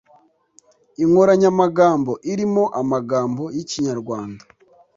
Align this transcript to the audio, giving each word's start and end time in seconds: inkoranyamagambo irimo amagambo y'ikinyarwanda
inkoranyamagambo 1.03 2.11
irimo 2.31 2.63
amagambo 2.81 3.43
y'ikinyarwanda 3.55 4.43